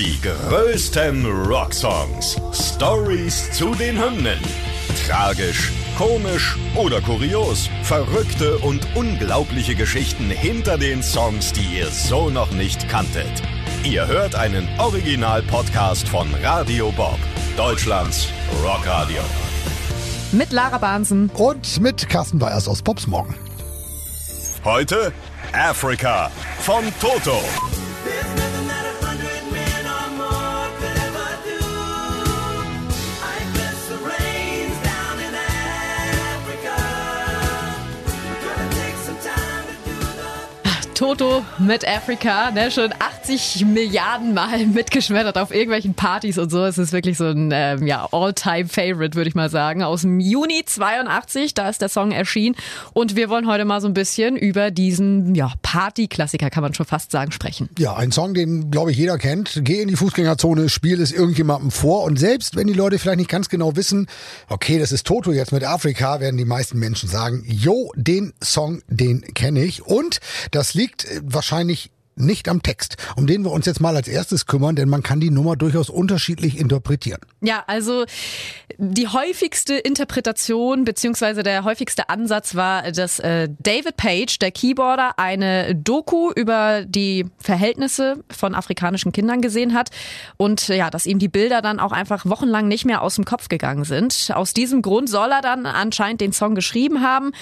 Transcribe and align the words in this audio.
Die 0.00 0.18
größten 0.22 1.26
Rocksongs. 1.26 2.40
Stories 2.54 3.52
zu 3.52 3.74
den 3.74 4.02
Hymnen. 4.02 4.38
Tragisch, 5.06 5.70
komisch 5.98 6.56
oder 6.74 7.02
kurios. 7.02 7.68
Verrückte 7.82 8.56
und 8.60 8.80
unglaubliche 8.96 9.74
Geschichten 9.74 10.30
hinter 10.30 10.78
den 10.78 11.02
Songs, 11.02 11.52
die 11.52 11.76
ihr 11.76 11.88
so 11.88 12.30
noch 12.30 12.50
nicht 12.52 12.88
kanntet. 12.88 13.42
Ihr 13.84 14.06
hört 14.06 14.34
einen 14.36 14.66
Original-Podcast 14.78 16.08
von 16.08 16.32
Radio 16.42 16.90
Bob, 16.92 17.18
Deutschlands 17.58 18.28
Rockradio. 18.64 19.20
Mit 20.32 20.50
Lara 20.50 20.78
Bahnsen. 20.78 21.28
Und 21.34 21.78
mit 21.78 22.08
Carsten 22.08 22.40
Weyers 22.40 22.68
aus 22.68 22.80
Pops 22.80 23.06
Morgen. 23.06 23.34
Heute 24.64 25.12
Africa 25.52 26.30
von 26.62 26.84
Toto. 27.02 27.38
Toto 41.00 41.42
mit 41.56 41.88
Africa, 41.88 42.50
ne, 42.50 42.70
schon 42.70 42.92
80 43.30 43.64
Milliarden 43.66 44.34
Mal 44.34 44.66
mitgeschmettert 44.74 45.38
auf 45.38 45.50
irgendwelchen 45.52 45.94
Partys 45.94 46.38
und 46.38 46.50
so. 46.50 46.64
Es 46.64 46.78
ist 46.78 46.92
wirklich 46.92 47.16
so 47.16 47.26
ein 47.26 47.50
ähm, 47.52 47.86
ja, 47.86 48.08
All-Time-Favorite, 48.10 49.14
würde 49.14 49.28
ich 49.28 49.34
mal 49.34 49.48
sagen. 49.48 49.82
Aus 49.82 50.02
dem 50.02 50.20
Juni 50.20 50.62
82, 50.64 51.54
da 51.54 51.68
ist 51.68 51.80
der 51.80 51.88
Song 51.88 52.12
erschienen. 52.12 52.56
Und 52.92 53.16
wir 53.16 53.28
wollen 53.30 53.46
heute 53.46 53.64
mal 53.64 53.80
so 53.80 53.86
ein 53.86 53.94
bisschen 53.94 54.36
über 54.36 54.70
diesen 54.70 55.34
ja, 55.34 55.52
Party-Klassiker, 55.62 56.50
kann 56.50 56.62
man 56.62 56.74
schon 56.74 56.86
fast 56.86 57.10
sagen, 57.10 57.32
sprechen. 57.32 57.68
Ja, 57.78 57.96
ein 57.96 58.12
Song, 58.12 58.34
den, 58.34 58.70
glaube 58.70 58.90
ich, 58.90 58.96
jeder 58.96 59.16
kennt. 59.16 59.60
Geh 59.62 59.80
in 59.80 59.88
die 59.88 59.96
Fußgängerzone, 59.96 60.68
spiel 60.68 61.00
es 61.00 61.12
irgendjemandem 61.12 61.70
vor. 61.70 62.04
Und 62.04 62.18
selbst 62.18 62.56
wenn 62.56 62.66
die 62.66 62.74
Leute 62.74 62.98
vielleicht 62.98 63.18
nicht 63.18 63.30
ganz 63.30 63.48
genau 63.48 63.76
wissen, 63.76 64.08
okay, 64.48 64.78
das 64.78 64.92
ist 64.92 65.06
Toto 65.06 65.32
jetzt 65.32 65.52
mit 65.52 65.64
Afrika, 65.64 66.20
werden 66.20 66.36
die 66.36 66.44
meisten 66.44 66.78
Menschen 66.78 67.08
sagen, 67.08 67.44
jo, 67.46 67.92
den 67.96 68.32
Song, 68.42 68.82
den 68.88 69.22
kenne 69.34 69.62
ich. 69.62 69.86
Und 69.86 70.20
das 70.50 70.74
liegt 70.74 70.90
liegt 70.90 71.04
äh, 71.04 71.20
wahrscheinlich 71.24 71.90
nicht 72.20 72.48
am 72.48 72.62
Text, 72.62 72.96
um 73.16 73.26
den 73.26 73.44
wir 73.44 73.50
uns 73.50 73.66
jetzt 73.66 73.80
mal 73.80 73.96
als 73.96 74.08
erstes 74.08 74.46
kümmern, 74.46 74.76
denn 74.76 74.88
man 74.88 75.02
kann 75.02 75.20
die 75.20 75.30
Nummer 75.30 75.56
durchaus 75.56 75.90
unterschiedlich 75.90 76.58
interpretieren. 76.58 77.20
Ja, 77.40 77.64
also 77.66 78.04
die 78.78 79.08
häufigste 79.08 79.74
Interpretation 79.74 80.84
beziehungsweise 80.84 81.42
der 81.42 81.64
häufigste 81.64 82.08
Ansatz 82.08 82.54
war, 82.54 82.92
dass 82.92 83.18
äh, 83.18 83.48
David 83.58 83.96
Page, 83.96 84.38
der 84.38 84.50
Keyboarder, 84.50 85.18
eine 85.18 85.74
Doku 85.74 86.30
über 86.30 86.84
die 86.86 87.26
Verhältnisse 87.38 88.24
von 88.30 88.54
afrikanischen 88.54 89.12
Kindern 89.12 89.40
gesehen 89.40 89.74
hat 89.74 89.90
und 90.36 90.68
ja, 90.68 90.90
dass 90.90 91.06
ihm 91.06 91.18
die 91.18 91.28
Bilder 91.28 91.62
dann 91.62 91.80
auch 91.80 91.92
einfach 91.92 92.26
wochenlang 92.26 92.68
nicht 92.68 92.84
mehr 92.84 93.02
aus 93.02 93.16
dem 93.16 93.24
Kopf 93.24 93.48
gegangen 93.48 93.84
sind. 93.84 94.30
Aus 94.34 94.54
diesem 94.54 94.82
Grund 94.82 95.08
soll 95.08 95.30
er 95.30 95.42
dann 95.42 95.66
anscheinend 95.66 96.20
den 96.20 96.32
Song 96.32 96.54
geschrieben 96.54 97.02
haben. 97.02 97.32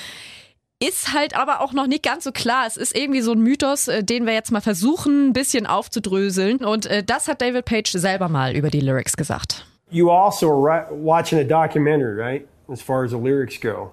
Ist 0.80 1.12
halt 1.12 1.36
aber 1.36 1.60
auch 1.60 1.72
noch 1.72 1.88
nicht 1.88 2.04
ganz 2.04 2.22
so 2.22 2.30
klar. 2.30 2.64
Es 2.66 2.76
ist 2.76 2.96
irgendwie 2.96 3.20
so 3.20 3.32
ein 3.32 3.40
Mythos, 3.40 3.88
äh, 3.88 4.04
den 4.04 4.26
wir 4.26 4.32
jetzt 4.32 4.52
mal 4.52 4.60
versuchen, 4.60 5.28
ein 5.28 5.32
bisschen 5.32 5.66
aufzudröseln. 5.66 6.58
Und 6.58 6.86
äh, 6.86 7.02
das 7.02 7.26
hat 7.26 7.42
David 7.42 7.64
Page 7.64 7.90
selber 7.90 8.28
mal 8.28 8.54
über 8.54 8.70
die 8.70 8.80
Lyrics 8.80 9.16
gesagt. 9.16 9.66
You 9.90 10.10
also 10.10 10.50
are 10.50 10.86
watching 10.92 11.40
a 11.40 11.44
documentary, 11.44 12.14
right? 12.14 12.46
As 12.70 12.80
far 12.80 13.02
as 13.02 13.10
the 13.10 13.16
lyrics 13.16 13.58
go. 13.58 13.90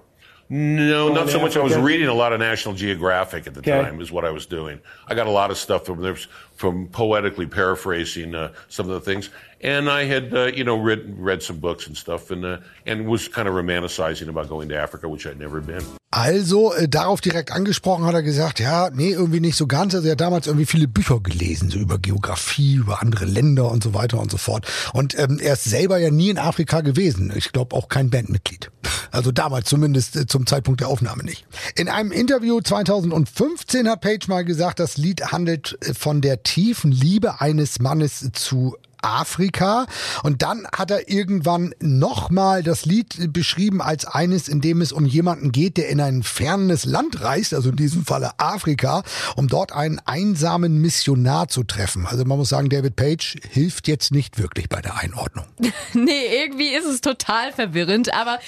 No, 0.48 1.12
not 1.12 1.28
so 1.28 1.40
much. 1.40 1.56
I 1.56 1.62
was 1.62 1.76
reading 1.76 2.06
a 2.06 2.14
lot 2.14 2.32
of 2.32 2.38
National 2.38 2.74
Geographic 2.74 3.48
at 3.48 3.54
the 3.54 3.60
okay. 3.60 3.82
time. 3.82 4.00
Is 4.00 4.12
what 4.12 4.24
I 4.24 4.30
was 4.30 4.46
doing. 4.46 4.80
I 5.08 5.14
got 5.14 5.26
a 5.26 5.30
lot 5.30 5.50
of 5.50 5.58
stuff 5.58 5.86
from 5.86 6.02
there, 6.02 6.16
from 6.54 6.86
poetically 6.86 7.46
paraphrasing 7.46 8.34
uh, 8.34 8.52
some 8.68 8.88
of 8.88 8.94
the 8.94 9.00
things, 9.00 9.28
and 9.60 9.90
I 9.90 10.04
had 10.04 10.32
uh, 10.32 10.44
you 10.46 10.62
know 10.62 10.76
read 10.76 11.18
read 11.18 11.42
some 11.42 11.58
books 11.58 11.88
and 11.88 11.96
stuff, 11.96 12.30
and 12.30 12.44
uh, 12.44 12.58
and 12.86 13.08
was 13.08 13.26
kind 13.26 13.48
of 13.48 13.54
romanticizing 13.54 14.28
about 14.28 14.48
going 14.48 14.68
to 14.68 14.76
Africa, 14.76 15.08
which 15.08 15.26
I'd 15.26 15.38
never 15.38 15.60
been. 15.60 15.84
Also 16.12 16.72
äh, 16.72 16.88
darauf 16.88 17.20
direkt 17.20 17.50
angesprochen 17.50 18.04
hat 18.04 18.14
er 18.14 18.22
gesagt, 18.22 18.60
ja, 18.60 18.90
nee, 18.90 19.10
irgendwie 19.10 19.40
nicht 19.40 19.56
so 19.56 19.66
ganz. 19.66 19.94
Also 19.94 20.06
er 20.06 20.12
hat 20.12 20.20
damals 20.20 20.46
irgendwie 20.46 20.66
viele 20.66 20.86
Bücher 20.86 21.20
gelesen, 21.20 21.68
so 21.68 21.78
über 21.78 21.98
Geografie, 21.98 22.74
über 22.74 23.02
andere 23.02 23.24
Länder 23.24 23.70
und 23.70 23.82
so 23.82 23.92
weiter 23.92 24.20
und 24.20 24.30
so 24.30 24.38
fort. 24.38 24.64
Und 24.92 25.18
ähm, 25.18 25.40
er 25.42 25.54
ist 25.54 25.64
selber 25.64 25.98
ja 25.98 26.10
nie 26.10 26.30
in 26.30 26.38
Afrika 26.38 26.80
gewesen. 26.80 27.32
Ich 27.34 27.52
glaube 27.52 27.74
auch 27.74 27.88
kein 27.88 28.10
Bandmitglied. 28.10 28.70
Also 29.10 29.32
damals 29.32 29.68
zumindest 29.68 30.16
äh, 30.16 30.26
zum 30.26 30.46
Zeitpunkt 30.46 30.80
der 30.80 30.88
Aufnahme 30.88 31.24
nicht. 31.24 31.46
In 31.74 31.88
einem 31.88 32.12
Interview 32.12 32.60
2015 32.60 33.88
hat 33.88 34.00
Page 34.00 34.28
mal 34.28 34.44
gesagt, 34.44 34.80
das 34.80 34.96
Lied 34.96 35.32
handelt 35.32 35.78
äh, 35.80 35.94
von 35.94 36.20
der 36.20 36.42
tiefen 36.42 36.92
Liebe 36.92 37.40
eines 37.40 37.78
Mannes 37.78 38.30
zu 38.32 38.76
Afrika. 39.02 39.86
Und 40.22 40.42
dann 40.42 40.66
hat 40.74 40.90
er 40.90 41.08
irgendwann 41.08 41.74
nochmal 41.80 42.62
das 42.62 42.86
Lied 42.86 43.32
beschrieben 43.32 43.80
als 43.80 44.04
eines, 44.04 44.48
in 44.48 44.60
dem 44.60 44.80
es 44.80 44.92
um 44.92 45.06
jemanden 45.06 45.52
geht, 45.52 45.76
der 45.76 45.88
in 45.88 46.00
ein 46.00 46.22
fernes 46.22 46.84
Land 46.84 47.20
reist, 47.22 47.54
also 47.54 47.70
in 47.70 47.76
diesem 47.76 48.04
Falle 48.04 48.30
Afrika, 48.38 49.02
um 49.36 49.48
dort 49.48 49.72
einen 49.72 50.00
einsamen 50.04 50.80
Missionar 50.80 51.48
zu 51.48 51.64
treffen. 51.64 52.06
Also 52.06 52.24
man 52.24 52.38
muss 52.38 52.48
sagen, 52.48 52.68
David 52.68 52.96
Page 52.96 53.36
hilft 53.50 53.88
jetzt 53.88 54.12
nicht 54.12 54.38
wirklich 54.38 54.68
bei 54.68 54.80
der 54.80 54.96
Einordnung. 54.98 55.44
nee, 55.94 56.42
irgendwie 56.42 56.74
ist 56.74 56.86
es 56.86 57.00
total 57.00 57.52
verwirrend. 57.52 58.12
Aber 58.14 58.38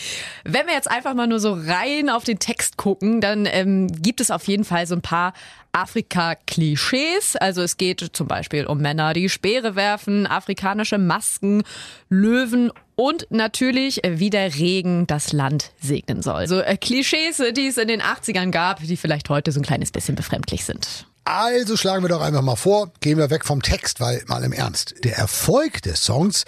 wenn 0.44 0.66
wir 0.66 0.74
jetzt 0.74 0.90
einfach 0.90 1.14
mal 1.14 1.26
nur 1.26 1.40
so 1.40 1.52
rein 1.52 2.10
auf 2.10 2.24
den 2.24 2.38
Text 2.38 2.76
gucken, 2.76 3.20
dann 3.20 3.46
ähm, 3.46 3.88
gibt 3.88 4.20
es 4.20 4.30
auf 4.30 4.46
jeden 4.48 4.64
Fall 4.64 4.86
so 4.86 4.94
ein 4.94 5.02
paar 5.02 5.32
Afrika-Klischees. 5.72 7.36
Also 7.36 7.62
es 7.62 7.76
geht 7.76 8.00
zum 8.12 8.28
Beispiel 8.28 8.66
um 8.66 8.78
Männer, 8.78 9.12
die 9.12 9.28
Speere 9.28 9.76
werfen, 9.76 10.26
afrikanische 10.26 10.98
Masken, 10.98 11.62
Löwen 12.08 12.70
und 12.94 13.26
natürlich, 13.30 14.04
äh, 14.04 14.18
wie 14.18 14.30
der 14.30 14.54
Regen 14.54 15.06
das 15.06 15.32
Land 15.32 15.72
segnen 15.80 16.22
soll. 16.22 16.48
So 16.48 16.60
äh, 16.60 16.76
Klischees, 16.76 17.42
die 17.56 17.68
es 17.68 17.76
in 17.76 17.88
den 17.88 18.02
80ern 18.02 18.50
gab, 18.50 18.80
die 18.80 18.96
vielleicht 18.96 19.28
heute 19.28 19.52
so 19.52 19.60
ein 19.60 19.64
kleines 19.64 19.92
bisschen 19.92 20.14
befremdlich 20.14 20.64
sind. 20.64 21.07
Also 21.30 21.76
schlagen 21.76 22.02
wir 22.02 22.08
doch 22.08 22.22
einfach 22.22 22.40
mal 22.40 22.56
vor, 22.56 22.90
gehen 23.00 23.18
wir 23.18 23.28
weg 23.28 23.44
vom 23.44 23.60
Text, 23.60 24.00
weil 24.00 24.22
mal 24.28 24.42
im 24.44 24.52
Ernst, 24.52 24.94
der 25.04 25.18
Erfolg 25.18 25.82
des 25.82 26.02
Songs 26.02 26.44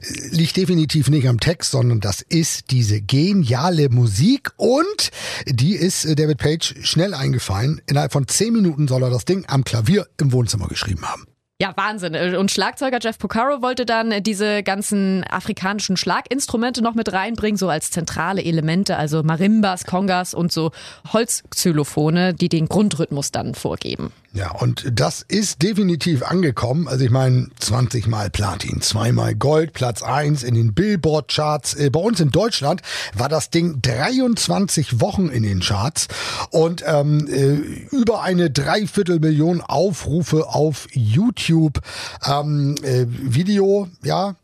äh, 0.00 0.28
liegt 0.28 0.56
definitiv 0.56 1.10
nicht 1.10 1.26
am 1.26 1.40
Text, 1.40 1.72
sondern 1.72 1.98
das 1.98 2.20
ist 2.20 2.70
diese 2.70 3.00
geniale 3.00 3.88
Musik 3.88 4.52
und 4.58 5.10
die 5.46 5.74
ist 5.74 6.04
äh, 6.04 6.14
David 6.14 6.38
Page 6.38 6.76
schnell 6.82 7.14
eingefallen. 7.14 7.82
Innerhalb 7.88 8.12
von 8.12 8.28
zehn 8.28 8.52
Minuten 8.52 8.86
soll 8.86 9.02
er 9.02 9.10
das 9.10 9.24
Ding 9.24 9.44
am 9.48 9.64
Klavier 9.64 10.06
im 10.18 10.30
Wohnzimmer 10.30 10.68
geschrieben 10.68 11.02
haben. 11.02 11.26
Ja, 11.62 11.72
Wahnsinn. 11.76 12.16
Und 12.34 12.50
Schlagzeuger 12.50 12.98
Jeff 13.00 13.20
Porcaro 13.20 13.62
wollte 13.62 13.86
dann 13.86 14.20
diese 14.24 14.64
ganzen 14.64 15.22
afrikanischen 15.30 15.96
Schlaginstrumente 15.96 16.82
noch 16.82 16.96
mit 16.96 17.12
reinbringen, 17.12 17.56
so 17.56 17.68
als 17.68 17.92
zentrale 17.92 18.42
Elemente, 18.42 18.96
also 18.96 19.22
Marimbas, 19.22 19.84
Kongas 19.84 20.34
und 20.34 20.50
so 20.50 20.72
Holzxylophone, 21.12 22.34
die 22.36 22.48
den 22.48 22.66
Grundrhythmus 22.68 23.30
dann 23.30 23.54
vorgeben. 23.54 24.12
Ja, 24.34 24.50
und 24.52 24.86
das 24.90 25.20
ist 25.28 25.62
definitiv 25.62 26.22
angekommen. 26.22 26.88
Also 26.88 27.04
ich 27.04 27.10
meine, 27.10 27.48
20 27.58 28.06
mal 28.06 28.30
Platin, 28.30 28.80
zweimal 28.80 29.34
Gold, 29.34 29.74
Platz 29.74 30.02
1 30.02 30.42
in 30.42 30.54
den 30.54 30.72
Billboard-Charts. 30.72 31.74
Äh, 31.74 31.90
bei 31.90 32.00
uns 32.00 32.18
in 32.18 32.30
Deutschland 32.30 32.80
war 33.14 33.28
das 33.28 33.50
Ding 33.50 33.82
23 33.82 35.02
Wochen 35.02 35.28
in 35.28 35.42
den 35.42 35.60
Charts 35.60 36.08
und 36.50 36.82
ähm, 36.86 37.28
äh, 37.28 37.94
über 37.94 38.22
eine 38.22 38.50
Dreiviertelmillion 38.50 39.60
Aufrufe 39.60 40.48
auf 40.48 40.88
YouTube. 40.92 41.82
Ähm, 42.26 42.76
äh, 42.82 43.04
Video, 43.06 43.88
ja, 44.02 44.36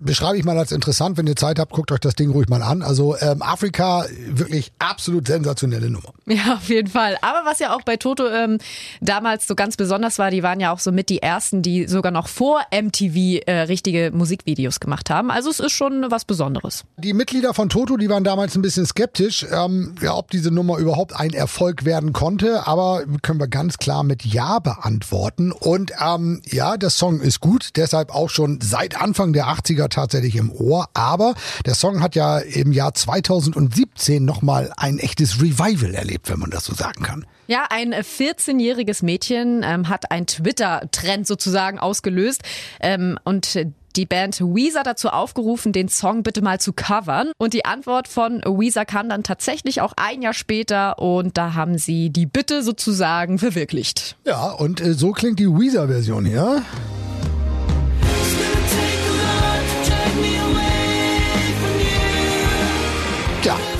beschreibe 0.00 0.38
ich 0.38 0.44
mal 0.44 0.58
als 0.58 0.72
interessant. 0.72 1.16
Wenn 1.16 1.26
ihr 1.26 1.36
Zeit 1.36 1.58
habt, 1.58 1.72
guckt 1.72 1.92
euch 1.92 2.00
das 2.00 2.14
Ding 2.14 2.30
ruhig 2.30 2.48
mal 2.48 2.62
an. 2.62 2.82
Also 2.82 3.16
ähm, 3.20 3.42
Afrika, 3.42 4.04
wirklich 4.28 4.72
absolut 4.78 5.26
sensationelle 5.26 5.90
Nummer. 5.90 6.12
Ja, 6.38 6.54
auf 6.54 6.68
jeden 6.68 6.88
Fall. 6.88 7.16
Aber 7.22 7.48
was 7.48 7.58
ja 7.58 7.74
auch 7.74 7.80
bei 7.82 7.96
Toto 7.96 8.28
ähm, 8.28 8.58
damals 9.00 9.46
so 9.46 9.54
ganz 9.54 9.76
besonders 9.76 10.18
war, 10.18 10.30
die 10.30 10.42
waren 10.42 10.60
ja 10.60 10.72
auch 10.74 10.78
so 10.78 10.92
mit 10.92 11.08
die 11.08 11.22
ersten, 11.22 11.62
die 11.62 11.86
sogar 11.88 12.12
noch 12.12 12.28
vor 12.28 12.60
MTV 12.70 13.40
äh, 13.46 13.60
richtige 13.62 14.10
Musikvideos 14.12 14.78
gemacht 14.78 15.08
haben. 15.08 15.30
Also 15.30 15.48
es 15.48 15.58
ist 15.58 15.72
schon 15.72 16.04
was 16.10 16.26
Besonderes. 16.26 16.84
Die 16.98 17.14
Mitglieder 17.14 17.54
von 17.54 17.70
Toto, 17.70 17.96
die 17.96 18.10
waren 18.10 18.24
damals 18.24 18.54
ein 18.56 18.62
bisschen 18.62 18.84
skeptisch, 18.84 19.46
ähm, 19.50 19.94
ja, 20.02 20.14
ob 20.14 20.30
diese 20.30 20.50
Nummer 20.50 20.76
überhaupt 20.76 21.16
ein 21.16 21.32
Erfolg 21.32 21.86
werden 21.86 22.12
konnte. 22.12 22.66
Aber 22.66 23.04
können 23.22 23.40
wir 23.40 23.48
ganz 23.48 23.78
klar 23.78 24.04
mit 24.04 24.26
Ja 24.26 24.58
beantworten. 24.58 25.50
Und 25.50 25.92
ähm, 25.98 26.42
ja, 26.44 26.76
der 26.76 26.90
Song 26.90 27.20
ist 27.20 27.40
gut, 27.40 27.70
deshalb 27.76 28.14
auch 28.14 28.28
schon 28.28 28.60
seit 28.60 29.00
Anfang 29.00 29.32
der 29.32 29.46
80er 29.46 29.87
tatsächlich 29.88 30.36
im 30.36 30.50
Ohr. 30.50 30.88
Aber 30.94 31.34
der 31.66 31.74
Song 31.74 32.02
hat 32.02 32.14
ja 32.14 32.38
im 32.38 32.72
Jahr 32.72 32.94
2017 32.94 34.24
nochmal 34.24 34.72
ein 34.76 34.98
echtes 34.98 35.40
Revival 35.40 35.94
erlebt, 35.94 36.30
wenn 36.30 36.38
man 36.38 36.50
das 36.50 36.64
so 36.64 36.74
sagen 36.74 37.02
kann. 37.02 37.26
Ja, 37.46 37.66
ein 37.70 37.94
14-jähriges 37.94 39.04
Mädchen 39.04 39.62
ähm, 39.64 39.88
hat 39.88 40.10
einen 40.10 40.26
Twitter-Trend 40.26 41.26
sozusagen 41.26 41.78
ausgelöst. 41.78 42.42
Ähm, 42.80 43.18
und 43.24 43.56
die 43.96 44.06
Band 44.06 44.40
Weezer 44.40 44.82
dazu 44.84 45.08
aufgerufen, 45.08 45.72
den 45.72 45.88
Song 45.88 46.22
bitte 46.22 46.40
mal 46.40 46.60
zu 46.60 46.72
covern. 46.72 47.32
Und 47.38 47.52
die 47.52 47.64
Antwort 47.64 48.06
von 48.06 48.40
Weezer 48.44 48.84
kam 48.84 49.08
dann 49.08 49.22
tatsächlich 49.24 49.80
auch 49.80 49.92
ein 49.96 50.22
Jahr 50.22 50.34
später 50.34 50.98
und 50.98 51.36
da 51.36 51.54
haben 51.54 51.78
sie 51.78 52.10
die 52.10 52.26
Bitte 52.26 52.62
sozusagen 52.62 53.38
verwirklicht. 53.38 54.16
Ja, 54.24 54.50
und 54.52 54.80
äh, 54.80 54.94
so 54.94 55.12
klingt 55.12 55.38
die 55.38 55.48
Weezer-Version 55.48 56.24
hier. 56.24 56.62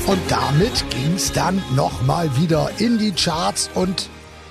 Und 0.09 0.23
damit 0.31 0.89
ging 0.89 1.17
es 1.17 1.33
dann 1.33 1.63
nochmal 1.77 2.35
wieder 2.35 2.71
in 2.79 2.97
die 2.97 3.13
Charts 3.13 3.69
und 3.75 4.09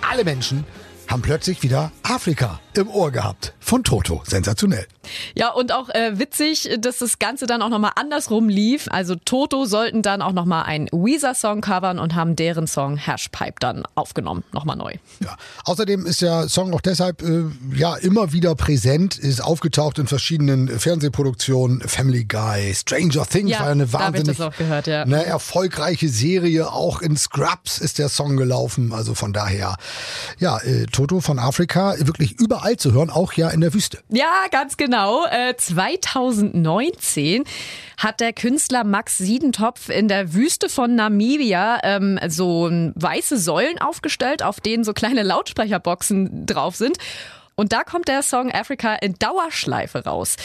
alle 0.07 0.23
Menschen 0.23 0.65
haben 1.07 1.23
plötzlich 1.23 1.63
wieder 1.63 1.91
Afrika 2.03 2.59
im 2.75 2.87
Ohr 2.87 3.09
gehabt. 3.09 3.55
Von 3.67 3.83
Toto. 3.83 4.21
Sensationell. 4.25 4.87
Ja, 5.35 5.49
und 5.49 5.73
auch 5.73 5.89
äh, 5.89 6.17
witzig, 6.17 6.69
dass 6.79 6.99
das 6.99 7.19
Ganze 7.19 7.47
dann 7.47 7.61
auch 7.61 7.67
nochmal 7.67 7.91
andersrum 7.97 8.47
lief. 8.47 8.87
Also 8.89 9.15
Toto 9.15 9.65
sollten 9.65 10.01
dann 10.01 10.21
auch 10.21 10.31
nochmal 10.31 10.63
einen 10.63 10.87
Weezer-Song 10.93 11.59
covern 11.59 11.99
und 11.99 12.15
haben 12.15 12.37
deren 12.37 12.65
Song 12.67 12.95
Hashpipe 12.95 13.55
dann 13.59 13.83
aufgenommen. 13.93 14.45
Nochmal 14.53 14.77
neu. 14.77 14.93
Ja. 15.19 15.35
Außerdem 15.65 16.05
ist 16.05 16.21
der 16.21 16.47
Song 16.47 16.73
auch 16.73 16.79
deshalb 16.79 17.21
äh, 17.23 17.43
ja 17.75 17.97
immer 17.97 18.31
wieder 18.31 18.55
präsent, 18.55 19.17
ist 19.17 19.43
aufgetaucht 19.43 19.99
in 19.99 20.07
verschiedenen 20.07 20.69
Fernsehproduktionen. 20.69 21.81
Family 21.81 22.23
Guy, 22.23 22.73
Stranger 22.73 23.25
Things 23.25 23.51
Ja, 23.51 23.59
war 23.59 23.67
eine 23.67 23.91
wahnsinnig 23.91 24.37
gehört, 24.57 24.87
ja. 24.87 25.03
ne, 25.03 25.25
erfolgreiche 25.25 26.07
Serie. 26.07 26.71
Auch 26.71 27.01
in 27.01 27.17
Scrubs 27.17 27.79
ist 27.79 27.99
der 27.99 28.07
Song 28.07 28.37
gelaufen. 28.37 28.93
Also 28.93 29.13
von 29.13 29.33
daher, 29.33 29.75
ja, 30.39 30.57
äh, 30.59 30.85
Toto 30.85 31.19
von 31.19 31.37
Afrika 31.37 31.95
wirklich 31.99 32.39
überall 32.39 32.77
zu 32.77 32.93
hören, 32.93 33.09
auch 33.09 33.33
ja 33.33 33.49
in 33.56 33.56
der 33.61 33.73
Wüste. 33.73 33.99
Ja, 34.09 34.45
ganz 34.51 34.77
genau. 34.77 35.25
Äh, 35.25 35.55
2019 35.55 37.43
hat 37.97 38.19
der 38.19 38.33
Künstler 38.33 38.83
Max 38.83 39.17
Siedentopf 39.17 39.89
in 39.89 40.07
der 40.07 40.33
Wüste 40.33 40.69
von 40.69 40.95
Namibia 40.95 41.79
ähm, 41.83 42.19
so 42.27 42.69
weiße 42.71 43.37
Säulen 43.37 43.79
aufgestellt, 43.79 44.43
auf 44.43 44.59
denen 44.59 44.83
so 44.83 44.93
kleine 44.93 45.23
Lautsprecherboxen 45.23 46.45
drauf 46.45 46.75
sind. 46.75 46.97
Und 47.55 47.73
da 47.73 47.83
kommt 47.83 48.07
der 48.07 48.21
Song 48.21 48.51
Africa 48.51 48.93
in 48.95 49.15
Dauerschleife 49.17 50.05
raus. 50.05 50.35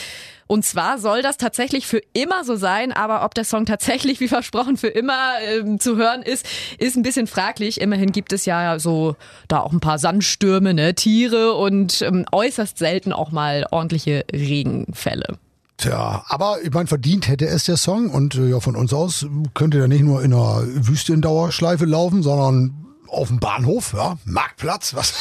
Und 0.53 0.67
zwar 0.67 0.99
soll 0.99 1.23
das 1.23 1.39
tatsächlich 1.39 1.87
für 1.87 2.03
immer 2.13 2.45
so 2.45 2.57
sein, 2.57 2.93
aber 2.93 3.25
ob 3.25 3.33
der 3.33 3.45
Song 3.45 3.65
tatsächlich, 3.65 4.21
wie 4.21 4.29
versprochen, 4.29 4.77
für 4.77 4.89
immer 4.89 5.41
ähm, 5.41 5.81
zu 5.81 5.97
hören 5.97 6.21
ist, 6.21 6.45
ist 6.77 6.95
ein 6.95 7.03
bisschen 7.03 7.27
fraglich. 7.27 7.81
Immerhin 7.81 8.13
gibt 8.13 8.35
es 8.35 8.45
ja 8.45 8.79
so 8.79 9.17
da 9.49 9.61
auch 9.61 9.73
ein 9.73 9.81
paar 9.81 9.99
Sandstürme, 9.99 10.75
ne, 10.75 10.95
Tiere 10.95 11.55
und 11.55 12.03
ähm, 12.03 12.27
äußerst 12.31 12.77
selten 12.77 13.15
auch 13.15 13.31
mal 13.31 13.67
ordentliche 13.71 14.27
Regenfälle. 14.31 15.39
Tja, 15.79 16.23
aber 16.29 16.59
ich 16.63 16.71
meine, 16.71 16.87
verdient 16.87 17.29
hätte 17.29 17.47
es 17.47 17.65
der 17.65 17.79
Song 17.79 18.11
und 18.11 18.35
äh, 18.35 18.51
ja, 18.51 18.61
von 18.61 18.77
uns 18.77 18.93
aus 18.93 19.25
könnte 19.55 19.79
er 19.79 19.89
nicht 19.89 20.03
nur 20.03 20.23
in 20.23 20.35
einer 20.35 20.65
Wüste 20.67 21.15
in 21.15 21.23
Dauerschleife 21.23 21.87
laufen, 21.87 22.23
sondern 22.23 22.75
auf 23.09 23.29
dem 23.29 23.41
Bahnhof, 23.41 23.95
ja, 23.95 24.19
Marktplatz, 24.27 24.93
was, 24.93 25.15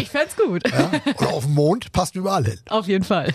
Ich 0.00 0.08
fänd's 0.08 0.34
gut. 0.34 0.62
ja, 0.70 0.90
oder 1.18 1.28
auf 1.28 1.44
dem 1.44 1.52
Mond, 1.52 1.92
passt 1.92 2.16
überall 2.16 2.46
hin. 2.46 2.58
Auf 2.70 2.88
jeden 2.88 3.04
Fall. 3.04 3.34